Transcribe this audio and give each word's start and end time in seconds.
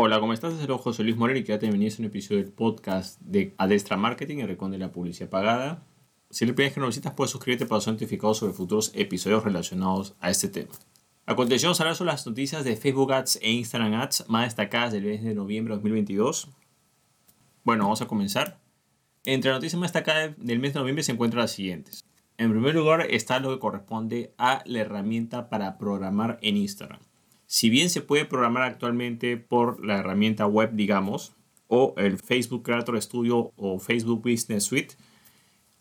Hola, 0.00 0.20
¿cómo 0.20 0.32
estás? 0.32 0.54
Soy 0.54 0.78
José 0.78 1.02
Luis 1.02 1.16
Moreno 1.16 1.40
y 1.40 1.42
quédate 1.42 1.66
bienvenido 1.66 1.92
a 1.92 1.98
un 1.98 2.04
episodio 2.04 2.40
del 2.40 2.52
podcast 2.52 3.20
de 3.20 3.56
Adestra 3.58 3.96
Marketing, 3.96 4.38
el 4.38 4.46
recon 4.46 4.70
de 4.70 4.78
la 4.78 4.92
publicidad 4.92 5.28
pagada. 5.28 5.82
Si 6.30 6.46
le 6.46 6.52
pides 6.52 6.72
que 6.72 6.78
no 6.78 6.86
visitas, 6.86 7.14
puedes 7.14 7.32
suscribirte 7.32 7.66
para 7.66 7.80
ser 7.80 7.94
notificado 7.94 8.32
sobre 8.32 8.52
futuros 8.52 8.92
episodios 8.94 9.42
relacionados 9.42 10.14
a 10.20 10.30
este 10.30 10.46
tema. 10.46 10.70
A 11.26 11.34
continuación 11.34 11.70
vamos 11.70 11.80
a 11.80 11.82
hablar 11.82 12.14
las 12.14 12.24
noticias 12.28 12.62
de 12.62 12.76
Facebook 12.76 13.12
Ads 13.12 13.40
e 13.42 13.50
Instagram 13.50 13.94
Ads 13.94 14.26
más 14.28 14.44
destacadas 14.44 14.92
del 14.92 15.02
mes 15.02 15.24
de 15.24 15.34
noviembre 15.34 15.72
de 15.72 15.78
2022. 15.78 16.48
Bueno, 17.64 17.82
vamos 17.82 18.00
a 18.00 18.06
comenzar. 18.06 18.60
Entre 19.24 19.50
las 19.50 19.58
noticias 19.58 19.80
más 19.80 19.92
destacadas 19.92 20.36
del 20.38 20.60
mes 20.60 20.74
de 20.74 20.78
noviembre 20.78 21.02
se 21.02 21.10
encuentran 21.10 21.40
las 21.40 21.50
siguientes. 21.50 22.04
En 22.36 22.52
primer 22.52 22.76
lugar 22.76 23.04
está 23.10 23.40
lo 23.40 23.50
que 23.50 23.58
corresponde 23.58 24.32
a 24.38 24.62
la 24.64 24.78
herramienta 24.78 25.48
para 25.48 25.76
programar 25.76 26.38
en 26.40 26.56
Instagram. 26.56 27.00
Si 27.50 27.70
bien 27.70 27.88
se 27.88 28.02
puede 28.02 28.26
programar 28.26 28.64
actualmente 28.64 29.38
por 29.38 29.82
la 29.82 29.96
herramienta 29.96 30.46
web, 30.46 30.72
digamos, 30.74 31.34
o 31.66 31.94
el 31.96 32.18
Facebook 32.18 32.62
Creator 32.62 33.00
Studio 33.00 33.54
o 33.56 33.78
Facebook 33.78 34.20
Business 34.20 34.64
Suite, 34.64 34.96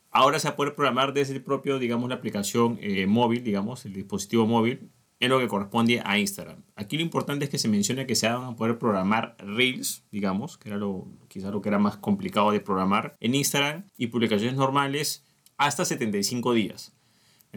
ahora 0.10 0.40
se 0.40 0.50
puede 0.54 0.72
programar 0.72 1.12
desde 1.12 1.34
el 1.34 1.44
propio, 1.44 1.78
digamos, 1.78 2.08
la 2.08 2.16
aplicación 2.16 2.80
eh, 2.80 3.06
móvil, 3.06 3.44
digamos, 3.44 3.86
el 3.86 3.92
dispositivo 3.92 4.48
móvil, 4.48 4.92
en 5.20 5.30
lo 5.30 5.40
que 5.40 5.50
corresponde 5.50 6.02
a 6.06 6.18
Instagram. 6.18 6.64
Aquí 6.78 6.96
lo 6.96 7.04
importante 7.04 7.44
es 7.44 7.52
que 7.52 7.58
se 7.58 7.68
menciona 7.68 8.08
que 8.08 8.16
se 8.16 8.30
van 8.30 8.46
a 8.46 8.56
poder 8.56 8.80
programar 8.80 9.36
Reels, 9.38 10.06
digamos, 10.10 10.58
que 10.58 10.70
era 10.70 10.78
lo, 10.78 11.10
quizá 11.28 11.52
lo 11.52 11.62
que 11.62 11.68
era 11.68 11.80
más 11.80 11.98
complicado 11.98 12.52
de 12.52 12.62
programar 12.62 13.18
en 13.20 13.36
Instagram, 13.36 13.84
y 13.98 14.08
publicaciones 14.08 14.56
normales 14.56 15.26
hasta 15.58 15.84
75 15.84 16.54
días. 16.54 16.97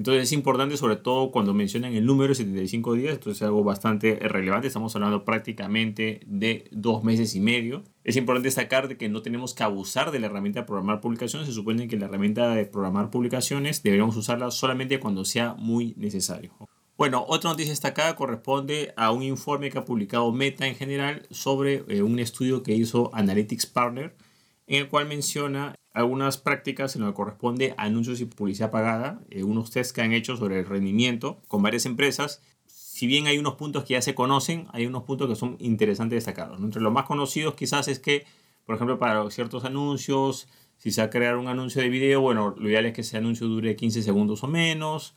Entonces 0.00 0.22
es 0.22 0.32
importante 0.32 0.78
sobre 0.78 0.96
todo 0.96 1.30
cuando 1.30 1.52
mencionan 1.52 1.92
el 1.92 2.06
número 2.06 2.30
de 2.30 2.36
75 2.36 2.94
días, 2.94 3.12
esto 3.12 3.30
es 3.30 3.42
algo 3.42 3.62
bastante 3.62 4.14
relevante, 4.14 4.66
estamos 4.66 4.96
hablando 4.96 5.26
prácticamente 5.26 6.22
de 6.24 6.64
dos 6.70 7.04
meses 7.04 7.34
y 7.34 7.40
medio. 7.40 7.84
Es 8.02 8.16
importante 8.16 8.46
destacar 8.46 8.88
de 8.88 8.96
que 8.96 9.10
no 9.10 9.20
tenemos 9.20 9.52
que 9.52 9.62
abusar 9.62 10.10
de 10.10 10.18
la 10.18 10.28
herramienta 10.28 10.60
de 10.60 10.66
programar 10.66 11.02
publicaciones, 11.02 11.48
se 11.48 11.52
supone 11.52 11.86
que 11.86 11.98
la 11.98 12.06
herramienta 12.06 12.54
de 12.54 12.64
programar 12.64 13.10
publicaciones 13.10 13.82
deberíamos 13.82 14.16
usarla 14.16 14.50
solamente 14.50 15.00
cuando 15.00 15.26
sea 15.26 15.52
muy 15.58 15.92
necesario. 15.98 16.50
Bueno, 16.96 17.26
otra 17.28 17.50
noticia 17.50 17.72
destacada 17.72 18.16
corresponde 18.16 18.94
a 18.96 19.10
un 19.10 19.22
informe 19.22 19.68
que 19.68 19.76
ha 19.76 19.84
publicado 19.84 20.32
Meta 20.32 20.66
en 20.66 20.76
general 20.76 21.26
sobre 21.30 21.84
eh, 21.88 22.00
un 22.00 22.18
estudio 22.20 22.62
que 22.62 22.72
hizo 22.72 23.10
Analytics 23.12 23.66
Partner, 23.66 24.16
en 24.66 24.80
el 24.80 24.88
cual 24.88 25.08
menciona 25.08 25.74
algunas 25.92 26.38
prácticas 26.38 26.94
en 26.94 27.02
lo 27.02 27.08
que 27.08 27.14
corresponde 27.14 27.74
a 27.76 27.84
anuncios 27.84 28.20
y 28.20 28.24
publicidad 28.24 28.70
pagada, 28.70 29.20
eh, 29.30 29.42
unos 29.42 29.70
tests 29.70 29.92
que 29.92 30.02
han 30.02 30.12
hecho 30.12 30.36
sobre 30.36 30.60
el 30.60 30.66
rendimiento 30.66 31.40
con 31.48 31.62
varias 31.62 31.86
empresas. 31.86 32.42
Si 32.66 33.06
bien 33.06 33.26
hay 33.26 33.38
unos 33.38 33.54
puntos 33.54 33.84
que 33.84 33.94
ya 33.94 34.02
se 34.02 34.14
conocen, 34.14 34.66
hay 34.72 34.86
unos 34.86 35.04
puntos 35.04 35.28
que 35.28 35.36
son 35.36 35.56
interesantes 35.58 36.16
destacarlos. 36.18 36.60
Entre 36.60 36.80
los 36.80 36.92
más 36.92 37.06
conocidos 37.06 37.54
quizás 37.54 37.88
es 37.88 37.98
que, 37.98 38.24
por 38.66 38.76
ejemplo, 38.76 38.98
para 38.98 39.28
ciertos 39.30 39.64
anuncios, 39.64 40.48
si 40.76 40.92
se 40.92 41.00
va 41.00 41.06
a 41.06 41.10
crear 41.10 41.36
un 41.36 41.48
anuncio 41.48 41.82
de 41.82 41.88
video, 41.88 42.20
bueno, 42.20 42.54
lo 42.56 42.68
ideal 42.68 42.86
es 42.86 42.94
que 42.94 43.00
ese 43.00 43.16
anuncio 43.16 43.48
dure 43.48 43.74
15 43.74 44.02
segundos 44.02 44.44
o 44.44 44.46
menos, 44.46 45.14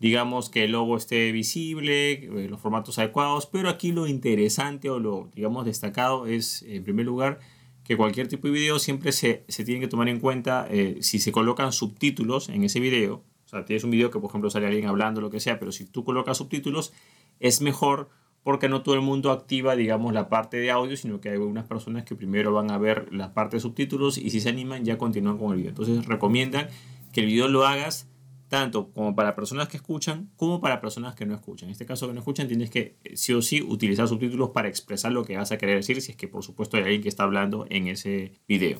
digamos 0.00 0.50
que 0.50 0.64
el 0.64 0.72
logo 0.72 0.96
esté 0.96 1.30
visible, 1.32 2.12
eh, 2.12 2.48
los 2.48 2.60
formatos 2.60 2.98
adecuados, 2.98 3.46
pero 3.46 3.68
aquí 3.68 3.92
lo 3.92 4.06
interesante 4.06 4.90
o 4.90 4.98
lo, 4.98 5.30
digamos, 5.34 5.66
destacado 5.66 6.26
es, 6.26 6.62
en 6.62 6.82
primer 6.82 7.06
lugar, 7.06 7.40
que 7.84 7.96
cualquier 7.96 8.28
tipo 8.28 8.48
de 8.48 8.54
video 8.54 8.78
siempre 8.78 9.12
se, 9.12 9.44
se 9.46 9.64
tiene 9.64 9.80
que 9.80 9.88
tomar 9.88 10.08
en 10.08 10.18
cuenta 10.18 10.66
eh, 10.70 10.98
si 11.00 11.18
se 11.18 11.32
colocan 11.32 11.72
subtítulos 11.72 12.48
en 12.48 12.64
ese 12.64 12.80
video. 12.80 13.22
O 13.44 13.48
sea, 13.48 13.64
tienes 13.64 13.84
un 13.84 13.90
video 13.90 14.10
que, 14.10 14.18
por 14.18 14.30
ejemplo, 14.30 14.50
sale 14.50 14.66
alguien 14.66 14.86
hablando, 14.86 15.20
lo 15.20 15.30
que 15.30 15.38
sea, 15.38 15.58
pero 15.58 15.70
si 15.70 15.84
tú 15.84 16.02
colocas 16.02 16.38
subtítulos, 16.38 16.92
es 17.40 17.60
mejor 17.60 18.08
porque 18.42 18.68
no 18.68 18.82
todo 18.82 18.94
el 18.94 19.00
mundo 19.00 19.30
activa, 19.30 19.76
digamos, 19.76 20.12
la 20.12 20.28
parte 20.28 20.58
de 20.58 20.70
audio, 20.70 20.96
sino 20.96 21.20
que 21.20 21.28
hay 21.28 21.34
algunas 21.34 21.66
personas 21.66 22.04
que 22.04 22.14
primero 22.14 22.52
van 22.52 22.70
a 22.70 22.78
ver 22.78 23.12
la 23.12 23.32
parte 23.32 23.56
de 23.56 23.60
subtítulos 23.60 24.18
y 24.18 24.30
si 24.30 24.40
se 24.40 24.48
animan 24.48 24.84
ya 24.84 24.98
continúan 24.98 25.38
con 25.38 25.52
el 25.52 25.58
video. 25.58 25.70
Entonces 25.70 26.04
recomiendan 26.06 26.68
que 27.12 27.20
el 27.20 27.26
video 27.26 27.48
lo 27.48 27.66
hagas 27.66 28.06
tanto 28.54 28.92
como 28.92 29.16
para 29.16 29.34
personas 29.34 29.66
que 29.68 29.78
escuchan 29.78 30.30
como 30.36 30.60
para 30.60 30.80
personas 30.80 31.16
que 31.16 31.26
no 31.26 31.34
escuchan. 31.34 31.68
En 31.68 31.72
este 31.72 31.86
caso 31.86 32.06
que 32.06 32.12
no 32.12 32.20
escuchan 32.20 32.46
tienes 32.46 32.70
que 32.70 32.94
eh, 33.02 33.16
sí 33.16 33.32
o 33.32 33.42
sí 33.42 33.60
utilizar 33.60 34.06
subtítulos 34.06 34.50
para 34.50 34.68
expresar 34.68 35.10
lo 35.10 35.24
que 35.24 35.36
vas 35.36 35.50
a 35.50 35.58
querer 35.58 35.74
decir 35.74 36.00
si 36.00 36.12
es 36.12 36.16
que 36.16 36.28
por 36.28 36.44
supuesto 36.44 36.76
hay 36.76 36.84
alguien 36.84 37.02
que 37.02 37.08
está 37.08 37.24
hablando 37.24 37.66
en 37.68 37.88
ese 37.88 38.30
video. 38.46 38.78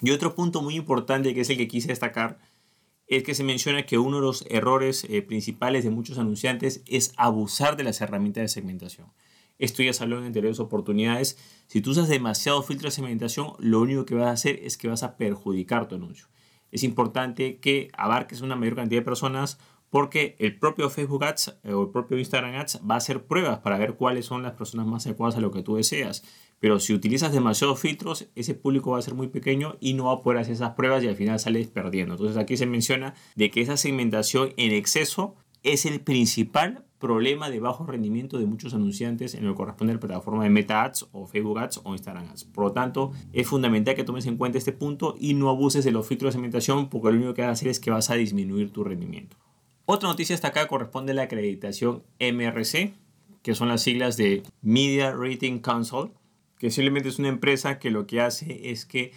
Y 0.00 0.10
otro 0.10 0.34
punto 0.34 0.62
muy 0.62 0.74
importante 0.74 1.32
que 1.32 1.42
es 1.42 1.50
el 1.50 1.58
que 1.58 1.68
quise 1.68 1.86
destacar 1.88 2.40
es 3.06 3.22
que 3.22 3.36
se 3.36 3.44
menciona 3.44 3.86
que 3.86 3.98
uno 3.98 4.16
de 4.16 4.22
los 4.22 4.46
errores 4.50 5.06
eh, 5.08 5.22
principales 5.22 5.84
de 5.84 5.90
muchos 5.90 6.18
anunciantes 6.18 6.82
es 6.84 7.12
abusar 7.16 7.76
de 7.76 7.84
las 7.84 8.00
herramientas 8.00 8.42
de 8.42 8.48
segmentación. 8.48 9.12
Esto 9.60 9.84
ya 9.84 9.92
salió 9.92 10.18
en 10.18 10.24
anteriores 10.24 10.58
oportunidades. 10.58 11.38
Si 11.68 11.80
tú 11.80 11.92
usas 11.92 12.08
demasiado 12.08 12.64
filtro 12.64 12.88
de 12.88 12.96
segmentación, 12.96 13.52
lo 13.60 13.80
único 13.80 14.06
que 14.06 14.16
vas 14.16 14.26
a 14.26 14.32
hacer 14.32 14.58
es 14.64 14.76
que 14.76 14.88
vas 14.88 15.04
a 15.04 15.16
perjudicar 15.16 15.86
tu 15.86 15.94
anuncio 15.94 16.26
es 16.74 16.82
importante 16.82 17.58
que 17.58 17.88
abarques 17.96 18.40
una 18.40 18.56
mayor 18.56 18.74
cantidad 18.74 19.00
de 19.00 19.04
personas 19.04 19.58
porque 19.90 20.34
el 20.40 20.58
propio 20.58 20.90
Facebook 20.90 21.22
Ads 21.22 21.60
eh, 21.62 21.72
o 21.72 21.84
el 21.84 21.90
propio 21.90 22.18
Instagram 22.18 22.56
Ads 22.56 22.80
va 22.88 22.94
a 22.94 22.98
hacer 22.98 23.22
pruebas 23.26 23.60
para 23.60 23.78
ver 23.78 23.94
cuáles 23.94 24.26
son 24.26 24.42
las 24.42 24.54
personas 24.54 24.88
más 24.88 25.06
adecuadas 25.06 25.36
a 25.36 25.40
lo 25.40 25.52
que 25.52 25.62
tú 25.62 25.76
deseas. 25.76 26.24
Pero 26.58 26.80
si 26.80 26.92
utilizas 26.92 27.32
demasiados 27.32 27.78
filtros, 27.78 28.26
ese 28.34 28.54
público 28.54 28.90
va 28.90 28.98
a 28.98 29.02
ser 29.02 29.14
muy 29.14 29.28
pequeño 29.28 29.76
y 29.78 29.94
no 29.94 30.06
va 30.06 30.14
a 30.14 30.22
poder 30.22 30.40
hacer 30.40 30.54
esas 30.54 30.72
pruebas 30.72 31.04
y 31.04 31.08
al 31.08 31.14
final 31.14 31.38
sales 31.38 31.68
perdiendo. 31.68 32.14
Entonces 32.14 32.36
aquí 32.36 32.56
se 32.56 32.66
menciona 32.66 33.14
de 33.36 33.52
que 33.52 33.60
esa 33.60 33.76
segmentación 33.76 34.52
en 34.56 34.72
exceso 34.72 35.36
es 35.64 35.86
el 35.86 36.00
principal 36.00 36.84
problema 37.00 37.50
de 37.50 37.58
bajo 37.58 37.84
rendimiento 37.84 38.38
de 38.38 38.46
muchos 38.46 38.72
anunciantes 38.72 39.34
en 39.34 39.44
lo 39.44 39.52
que 39.52 39.56
corresponde 39.56 39.92
a 39.92 39.94
la 39.94 40.00
plataforma 40.00 40.44
de 40.44 40.50
Meta 40.50 40.84
Ads 40.84 41.08
o 41.12 41.26
Facebook 41.26 41.58
Ads 41.58 41.80
o 41.84 41.92
Instagram 41.92 42.28
Ads. 42.30 42.44
Por 42.44 42.64
lo 42.64 42.72
tanto, 42.72 43.12
es 43.32 43.46
fundamental 43.46 43.94
que 43.94 44.04
tomes 44.04 44.26
en 44.26 44.36
cuenta 44.36 44.58
este 44.58 44.72
punto 44.72 45.14
y 45.18 45.34
no 45.34 45.48
abuses 45.48 45.84
de 45.84 45.90
los 45.90 46.06
filtros 46.06 46.28
de 46.28 46.32
segmentación 46.38 46.88
porque 46.88 47.10
lo 47.10 47.16
único 47.16 47.34
que 47.34 47.42
vas 47.42 47.48
a 47.48 47.52
hacer 47.52 47.68
es 47.68 47.80
que 47.80 47.90
vas 47.90 48.10
a 48.10 48.14
disminuir 48.14 48.70
tu 48.70 48.84
rendimiento. 48.84 49.36
Otra 49.86 50.08
noticia 50.08 50.36
acá 50.36 50.66
corresponde 50.66 51.12
a 51.12 51.14
la 51.14 51.22
acreditación 51.24 52.04
MRC, 52.18 52.94
que 53.42 53.54
son 53.54 53.68
las 53.68 53.82
siglas 53.82 54.16
de 54.16 54.42
Media 54.62 55.12
Rating 55.12 55.58
Council, 55.58 56.10
que 56.58 56.70
simplemente 56.70 57.10
es 57.10 57.18
una 57.18 57.28
empresa 57.28 57.78
que 57.78 57.90
lo 57.90 58.06
que 58.06 58.22
hace 58.22 58.70
es 58.70 58.86
que 58.86 59.12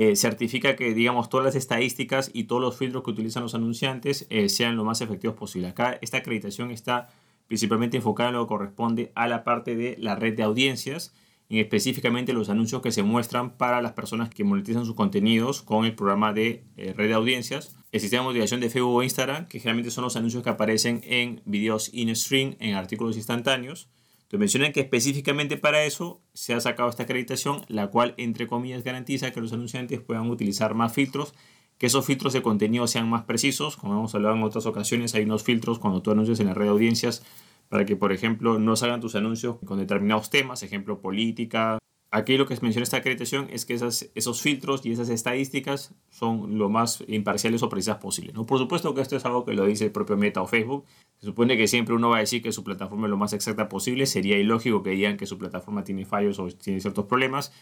eh, 0.00 0.16
certifica 0.16 0.76
que, 0.76 0.94
digamos, 0.94 1.28
todas 1.28 1.44
las 1.44 1.56
estadísticas 1.56 2.30
y 2.32 2.44
todos 2.44 2.62
los 2.62 2.74
filtros 2.74 3.04
que 3.04 3.10
utilizan 3.10 3.42
los 3.42 3.54
anunciantes 3.54 4.26
eh, 4.30 4.48
sean 4.48 4.74
lo 4.74 4.82
más 4.82 5.02
efectivos 5.02 5.36
posible. 5.36 5.68
Acá 5.68 5.98
esta 6.00 6.16
acreditación 6.16 6.70
está 6.70 7.10
principalmente 7.48 7.98
enfocada 7.98 8.30
en 8.30 8.36
lo 8.36 8.46
que 8.46 8.48
corresponde 8.48 9.12
a 9.14 9.28
la 9.28 9.44
parte 9.44 9.76
de 9.76 9.96
la 9.98 10.14
red 10.14 10.34
de 10.34 10.42
audiencias, 10.42 11.12
y 11.50 11.60
específicamente 11.60 12.32
los 12.32 12.48
anuncios 12.48 12.80
que 12.80 12.92
se 12.92 13.02
muestran 13.02 13.58
para 13.58 13.82
las 13.82 13.92
personas 13.92 14.30
que 14.30 14.42
monetizan 14.42 14.86
sus 14.86 14.94
contenidos 14.94 15.60
con 15.60 15.84
el 15.84 15.94
programa 15.94 16.32
de 16.32 16.64
eh, 16.78 16.94
red 16.96 17.08
de 17.08 17.14
audiencias, 17.14 17.76
el 17.92 18.00
sistema 18.00 18.22
de 18.22 18.28
motivación 18.28 18.60
de 18.60 18.70
Facebook 18.70 18.94
o 18.94 19.02
Instagram, 19.02 19.48
que 19.48 19.58
generalmente 19.58 19.90
son 19.90 20.04
los 20.04 20.16
anuncios 20.16 20.42
que 20.42 20.48
aparecen 20.48 21.02
en 21.04 21.42
videos 21.44 21.90
in-stream, 21.92 22.56
en 22.58 22.74
artículos 22.74 23.18
instantáneos. 23.18 23.90
Te 24.30 24.38
mencionan 24.38 24.72
que 24.72 24.78
específicamente 24.78 25.56
para 25.56 25.82
eso 25.82 26.22
se 26.34 26.54
ha 26.54 26.60
sacado 26.60 26.88
esta 26.88 27.02
acreditación, 27.02 27.62
la 27.66 27.88
cual, 27.88 28.14
entre 28.16 28.46
comillas, 28.46 28.84
garantiza 28.84 29.32
que 29.32 29.40
los 29.40 29.52
anunciantes 29.52 30.00
puedan 30.00 30.30
utilizar 30.30 30.74
más 30.74 30.92
filtros 30.92 31.34
que 31.78 31.86
esos 31.86 32.06
filtros 32.06 32.32
de 32.32 32.40
contenido 32.40 32.86
sean 32.86 33.10
más 33.10 33.24
precisos. 33.24 33.76
Como 33.76 33.94
hemos 33.94 34.14
hablado 34.14 34.36
en 34.36 34.44
otras 34.44 34.66
ocasiones, 34.66 35.16
hay 35.16 35.24
unos 35.24 35.42
filtros 35.42 35.80
cuando 35.80 36.00
tú 36.00 36.12
anuncias 36.12 36.38
en 36.38 36.46
la 36.46 36.54
red 36.54 36.66
de 36.66 36.70
audiencias 36.70 37.24
para 37.68 37.84
que, 37.84 37.96
por 37.96 38.12
ejemplo, 38.12 38.60
no 38.60 38.76
salgan 38.76 39.00
tus 39.00 39.16
anuncios 39.16 39.56
con 39.64 39.78
determinados 39.78 40.30
temas, 40.30 40.62
ejemplo, 40.62 41.00
política. 41.00 41.79
Aquí 42.12 42.36
lo 42.36 42.46
que 42.46 42.58
menciona 42.60 42.82
esta 42.82 42.96
acreditación 42.96 43.46
es 43.50 43.64
que 43.64 43.72
esas, 43.72 44.10
esos 44.16 44.42
filtros 44.42 44.84
y 44.84 44.90
esas 44.90 45.08
estadísticas 45.10 45.94
son 46.08 46.58
lo 46.58 46.68
más 46.68 47.04
imparciales 47.06 47.62
o 47.62 47.68
precisas 47.68 47.98
posible. 47.98 48.32
¿no? 48.32 48.46
Por 48.46 48.58
supuesto 48.58 48.92
que 48.94 49.00
esto 49.00 49.16
es 49.16 49.24
algo 49.24 49.44
que 49.44 49.52
lo 49.52 49.64
dice 49.64 49.84
el 49.84 49.92
propio 49.92 50.16
Meta 50.16 50.42
o 50.42 50.46
Facebook. 50.48 50.84
Se 51.20 51.26
supone 51.26 51.56
que 51.56 51.68
siempre 51.68 51.94
uno 51.94 52.08
va 52.08 52.16
a 52.16 52.20
decir 52.20 52.42
que 52.42 52.50
su 52.50 52.64
plataforma 52.64 53.06
es 53.06 53.10
lo 53.10 53.16
más 53.16 53.32
exacta 53.32 53.68
posible. 53.68 54.06
Sería 54.06 54.36
ilógico 54.38 54.82
que 54.82 54.90
digan 54.90 55.16
que 55.16 55.26
su 55.26 55.38
plataforma 55.38 55.84
tiene 55.84 56.04
fallos 56.04 56.40
o 56.40 56.48
tiene 56.48 56.80
ciertos 56.80 57.04
problemas. 57.04 57.52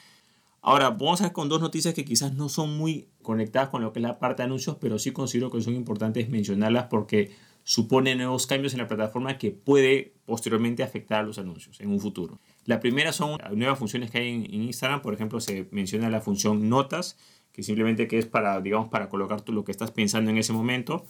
Ahora, 0.62 0.90
vamos 0.90 1.20
a 1.20 1.24
ver 1.24 1.32
con 1.32 1.50
dos 1.50 1.60
noticias 1.60 1.92
que 1.92 2.06
quizás 2.06 2.32
no 2.32 2.48
son 2.48 2.76
muy 2.76 3.08
conectadas 3.22 3.68
con 3.68 3.82
lo 3.82 3.92
que 3.92 4.00
es 4.00 4.02
la 4.02 4.18
parte 4.18 4.42
de 4.42 4.46
anuncios, 4.46 4.76
pero 4.80 4.98
sí 4.98 5.12
considero 5.12 5.50
que 5.50 5.60
son 5.60 5.74
importantes 5.74 6.28
mencionarlas 6.30 6.86
porque 6.86 7.32
supone 7.68 8.14
nuevos 8.14 8.46
cambios 8.46 8.72
en 8.72 8.78
la 8.78 8.88
plataforma 8.88 9.36
que 9.36 9.50
puede 9.50 10.14
posteriormente 10.24 10.82
afectar 10.82 11.20
a 11.20 11.22
los 11.22 11.36
anuncios 11.36 11.78
en 11.82 11.90
un 11.90 12.00
futuro. 12.00 12.40
La 12.64 12.80
primera 12.80 13.12
son 13.12 13.38
nuevas 13.54 13.78
funciones 13.78 14.10
que 14.10 14.16
hay 14.16 14.28
en, 14.30 14.62
Instagram, 14.62 15.02
por 15.02 15.12
ejemplo, 15.12 15.38
se 15.38 15.68
menciona 15.70 16.08
la 16.08 16.22
función 16.22 16.70
notas, 16.70 17.18
que 17.52 17.62
simplemente 17.62 18.08
que 18.08 18.16
es 18.16 18.24
para, 18.24 18.58
digamos, 18.62 18.88
para 18.88 19.10
colocar 19.10 19.46
lo 19.50 19.64
que 19.64 19.72
estás 19.72 19.90
pensando 19.90 20.30
en 20.30 20.38
ese 20.38 20.54
momento. 20.54 21.04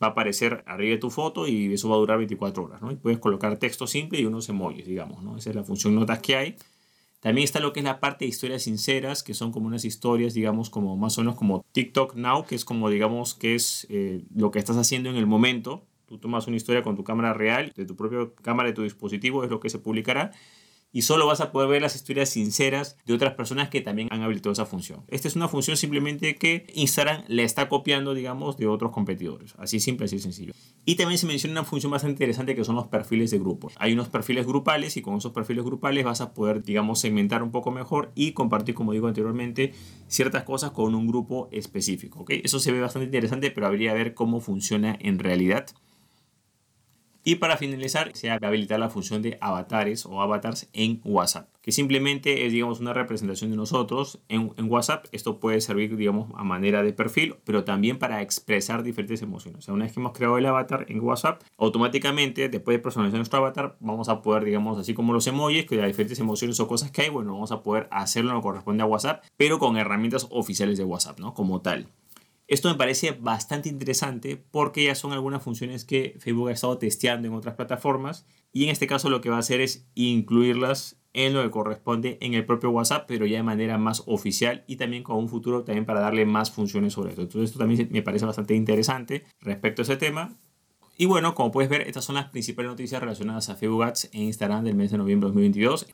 Va 0.00 0.06
a 0.06 0.10
aparecer 0.10 0.62
arriba 0.68 0.92
de 0.92 0.98
tu 0.98 1.10
foto 1.10 1.48
y 1.48 1.74
eso 1.74 1.88
va 1.88 1.96
a 1.96 1.98
durar 1.98 2.18
24 2.18 2.62
horas, 2.62 2.82
¿no? 2.82 2.92
Y 2.92 2.94
puedes 2.94 3.18
colocar 3.18 3.58
texto 3.58 3.88
simple 3.88 4.20
y 4.20 4.26
unos 4.26 4.48
emojis, 4.48 4.86
digamos, 4.86 5.24
¿no? 5.24 5.36
Esa 5.36 5.50
es 5.50 5.56
la 5.56 5.64
función 5.64 5.96
notas 5.96 6.20
que 6.20 6.36
hay. 6.36 6.56
También 7.18 7.44
está 7.44 7.58
lo 7.58 7.72
que 7.72 7.80
es 7.80 7.84
la 7.84 7.98
parte 7.98 8.26
de 8.26 8.28
historias 8.28 8.62
sinceras, 8.62 9.24
que 9.24 9.34
son 9.34 9.50
como 9.50 9.66
unas 9.66 9.84
historias, 9.84 10.34
digamos, 10.34 10.70
como 10.70 10.96
más 10.96 11.18
o 11.18 11.22
menos 11.22 11.34
como 11.34 11.64
TikTok 11.72 12.14
Now, 12.14 12.46
que 12.46 12.54
es 12.54 12.64
como, 12.64 12.90
digamos, 12.90 13.34
que 13.34 13.56
es 13.56 13.88
eh, 13.90 14.22
lo 14.32 14.52
que 14.52 14.60
estás 14.60 14.76
haciendo 14.76 15.10
en 15.10 15.16
el 15.16 15.26
momento. 15.26 15.82
Tú 16.06 16.18
tomas 16.18 16.46
una 16.46 16.56
historia 16.56 16.82
con 16.82 16.96
tu 16.96 17.04
cámara 17.04 17.34
real, 17.34 17.72
de 17.74 17.84
tu 17.84 17.96
propia 17.96 18.30
cámara 18.42 18.68
de 18.68 18.74
tu 18.74 18.82
dispositivo, 18.82 19.44
es 19.44 19.50
lo 19.50 19.60
que 19.60 19.70
se 19.70 19.78
publicará. 19.78 20.32
y 20.92 21.02
solo 21.02 21.26
vas 21.26 21.42
a 21.42 21.52
poder 21.52 21.68
ver 21.68 21.82
las 21.82 21.94
historias 21.94 22.30
sinceras 22.30 22.96
de 23.04 23.12
otras 23.12 23.34
personas 23.34 23.68
que 23.68 23.82
también 23.82 24.08
han 24.10 24.22
habilitado 24.22 24.52
esa 24.52 24.64
función. 24.64 25.02
Esta 25.08 25.28
es 25.28 25.36
una 25.36 25.46
función 25.46 25.76
simplemente 25.76 26.36
que 26.36 26.66
Instagram 26.74 27.24
le 27.28 27.42
está 27.42 27.68
copiando, 27.68 28.14
digamos, 28.14 28.56
de 28.56 28.66
otros 28.66 28.92
competidores. 28.92 29.54
Así 29.58 29.78
simple, 29.78 30.06
así 30.06 30.18
sencillo. 30.18 30.54
Y 30.86 30.94
también 30.94 31.18
se 31.18 31.26
menciona 31.26 31.60
una 31.60 31.68
función 31.68 31.92
bastante 31.92 32.12
interesante 32.14 32.54
que 32.54 32.64
son 32.64 32.76
los 32.76 32.86
perfiles 32.86 33.30
de 33.30 33.38
grupos. 33.38 33.74
Hay 33.76 33.92
unos 33.92 34.08
perfiles 34.08 34.46
grupales 34.46 34.96
y 34.96 35.02
con 35.02 35.16
esos 35.16 35.32
perfiles 35.32 35.64
grupales 35.64 36.02
vas 36.02 36.22
a 36.22 36.32
poder, 36.32 36.62
digamos, 36.62 37.00
segmentar 37.00 37.42
un 37.42 37.50
poco 37.50 37.70
mejor 37.70 38.12
y 38.14 38.32
compartir, 38.32 38.74
como 38.74 38.92
digo 38.92 39.06
anteriormente, 39.06 39.74
ciertas 40.06 40.44
cosas 40.44 40.70
con 40.70 40.94
un 40.94 41.08
grupo 41.08 41.48
específico. 41.52 42.20
¿okay? 42.20 42.40
Eso 42.42 42.58
se 42.58 42.72
ve 42.72 42.80
bastante 42.80 43.04
interesante, 43.04 43.50
pero 43.50 43.66
habría 43.66 43.92
que 43.92 43.98
ver 43.98 44.14
cómo 44.14 44.40
funciona 44.40 44.96
en 45.00 45.18
realidad. 45.18 45.66
Y 47.28 47.34
para 47.34 47.56
finalizar, 47.56 48.12
se 48.14 48.28
va 48.28 48.38
a 48.40 48.46
habilitar 48.46 48.78
la 48.78 48.88
función 48.88 49.20
de 49.20 49.36
avatares 49.40 50.06
o 50.06 50.22
avatars 50.22 50.68
en 50.72 51.00
WhatsApp, 51.02 51.48
que 51.60 51.72
simplemente 51.72 52.46
es, 52.46 52.52
digamos, 52.52 52.78
una 52.78 52.92
representación 52.92 53.50
de 53.50 53.56
nosotros 53.56 54.20
en, 54.28 54.52
en, 54.56 54.70
WhatsApp. 54.70 55.06
Esto 55.10 55.40
puede 55.40 55.60
servir, 55.60 55.96
digamos, 55.96 56.28
a 56.36 56.44
manera 56.44 56.84
de 56.84 56.92
perfil, 56.92 57.34
pero 57.42 57.64
también 57.64 57.98
para 57.98 58.22
expresar 58.22 58.84
diferentes 58.84 59.22
emociones. 59.22 59.58
O 59.58 59.62
sea, 59.62 59.74
una 59.74 59.86
vez 59.86 59.92
que 59.92 59.98
hemos 59.98 60.12
creado 60.12 60.38
el 60.38 60.46
avatar 60.46 60.86
en 60.88 61.00
WhatsApp, 61.00 61.42
automáticamente, 61.58 62.48
después 62.48 62.76
de 62.76 62.78
personalizar 62.80 63.18
nuestro 63.18 63.40
avatar, 63.40 63.76
vamos 63.80 64.08
a 64.08 64.22
poder, 64.22 64.44
digamos, 64.44 64.78
así 64.78 64.94
como 64.94 65.12
los 65.12 65.26
emojis, 65.26 65.66
que 65.66 65.82
hay 65.82 65.88
diferentes 65.88 66.20
emociones 66.20 66.60
o 66.60 66.68
cosas 66.68 66.92
que 66.92 67.02
hay, 67.02 67.08
bueno, 67.08 67.32
vamos 67.32 67.50
a 67.50 67.60
poder 67.60 67.88
hacerlo 67.90 68.30
en 68.30 68.36
lo 68.36 68.40
que 68.40 68.46
corresponde 68.46 68.84
a 68.84 68.86
WhatsApp, 68.86 69.24
pero 69.36 69.58
con 69.58 69.76
herramientas 69.76 70.28
oficiales 70.30 70.78
de 70.78 70.84
WhatsApp, 70.84 71.18
¿no? 71.18 71.34
Como 71.34 71.60
tal. 71.60 71.88
Esto 72.48 72.68
me 72.68 72.76
parece 72.76 73.10
bastante 73.10 73.68
interesante 73.68 74.36
porque 74.36 74.84
ya 74.84 74.94
son 74.94 75.12
algunas 75.12 75.42
funciones 75.42 75.84
que 75.84 76.16
Facebook 76.20 76.48
ha 76.48 76.52
estado 76.52 76.78
testeando 76.78 77.26
en 77.26 77.34
otras 77.34 77.56
plataformas 77.56 78.24
y 78.52 78.64
en 78.64 78.70
este 78.70 78.86
caso 78.86 79.10
lo 79.10 79.20
que 79.20 79.30
va 79.30 79.36
a 79.36 79.40
hacer 79.40 79.60
es 79.60 79.88
incluirlas 79.94 81.00
en 81.12 81.34
lo 81.34 81.42
que 81.42 81.50
corresponde 81.50 82.18
en 82.20 82.34
el 82.34 82.44
propio 82.44 82.70
WhatsApp, 82.70 83.06
pero 83.08 83.26
ya 83.26 83.38
de 83.38 83.42
manera 83.42 83.78
más 83.78 84.04
oficial 84.06 84.64
y 84.68 84.76
también 84.76 85.02
con 85.02 85.16
un 85.16 85.28
futuro 85.28 85.64
también 85.64 85.86
para 85.86 86.00
darle 86.00 86.24
más 86.24 86.50
funciones 86.52 86.92
sobre 86.92 87.10
esto. 87.10 87.22
Entonces 87.22 87.50
esto 87.50 87.58
también 87.58 87.88
me 87.90 88.02
parece 88.02 88.26
bastante 88.26 88.54
interesante 88.54 89.24
respecto 89.40 89.82
a 89.82 89.84
ese 89.84 89.96
tema. 89.96 90.36
Y 90.96 91.06
bueno, 91.06 91.34
como 91.34 91.50
puedes 91.50 91.68
ver, 91.68 91.82
estas 91.82 92.04
son 92.04 92.14
las 92.14 92.26
principales 92.26 92.70
noticias 92.70 93.00
relacionadas 93.00 93.48
a 93.48 93.56
Facebook 93.56 93.82
Ads 93.82 94.10
en 94.12 94.22
Instagram 94.22 94.64
del 94.64 94.76
mes 94.76 94.90
de 94.90 94.98
noviembre 94.98 95.26
de 95.26 95.32
2022. 95.32 95.86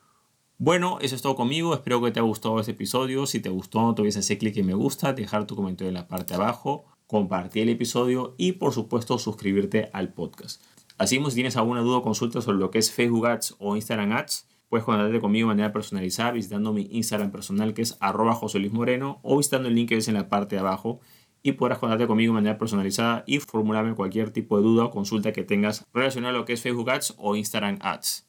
Bueno, 0.65 0.99
eso 1.01 1.17
es 1.17 1.23
todo 1.23 1.35
conmigo. 1.35 1.75
Espero 1.75 2.01
que 2.01 2.13
te 2.13 2.21
haya 2.21 2.29
gustado 2.29 2.61
este 2.61 2.71
episodio. 2.71 3.27
Si 3.27 3.41
te 3.41 3.49
gustó, 3.49 3.83
no 3.83 3.97
te 3.97 4.03
olvides 4.03 4.19
hacer 4.19 4.39
clic 4.39 4.57
en 4.59 4.67
me 4.67 4.75
gusta, 4.75 5.13
dejar 5.13 5.45
tu 5.45 5.57
comentario 5.57 5.89
en 5.89 5.95
la 5.95 6.07
parte 6.07 6.35
de 6.35 6.41
abajo, 6.41 6.85
compartir 7.09 7.65
el 7.65 7.71
episodio 7.71 8.37
y, 8.39 8.53
por 8.53 8.73
supuesto, 8.73 9.19
suscribirte 9.19 9.91
al 9.93 10.13
podcast. 10.13 10.63
Así 10.99 11.21
si 11.21 11.35
tienes 11.35 11.57
alguna 11.57 11.81
duda 11.81 11.97
o 11.97 12.03
consulta 12.03 12.41
sobre 12.41 12.59
lo 12.59 12.71
que 12.71 12.79
es 12.79 12.93
Facebook 12.93 13.27
Ads 13.27 13.57
o 13.59 13.75
Instagram 13.75 14.13
Ads, 14.13 14.47
puedes 14.69 14.85
contactarte 14.85 15.19
conmigo 15.19 15.49
de 15.49 15.55
manera 15.57 15.73
personalizada 15.73 16.31
visitando 16.31 16.73
mi 16.73 16.87
Instagram 16.93 17.33
personal 17.33 17.75
que 17.75 17.83
es 17.83 17.97
arroba 17.99 18.33
José 18.33 18.61
Luis 18.61 18.73
Moreno 18.73 19.19
o 19.25 19.39
visitando 19.39 19.67
el 19.69 19.75
link 19.75 19.89
que 19.89 19.97
ves 19.97 20.07
en 20.07 20.15
la 20.15 20.29
parte 20.29 20.55
de 20.55 20.61
abajo 20.61 21.01
y 21.43 21.53
podrás 21.53 21.81
contactarte 21.81 22.07
conmigo 22.07 22.35
de 22.35 22.35
manera 22.35 22.57
personalizada 22.57 23.25
y 23.27 23.41
formularme 23.41 23.97
cualquier 23.97 24.31
tipo 24.31 24.59
de 24.59 24.63
duda 24.63 24.85
o 24.85 24.91
consulta 24.93 25.33
que 25.33 25.43
tengas 25.43 25.85
relacionada 25.93 26.37
a 26.37 26.39
lo 26.39 26.45
que 26.45 26.53
es 26.53 26.63
Facebook 26.63 26.89
Ads 26.89 27.15
o 27.19 27.35
Instagram 27.35 27.81
Ads. 27.81 28.29